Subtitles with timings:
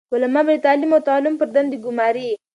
[0.13, 2.29] علماء به د تعليم او تعلم پر دندي ګماري،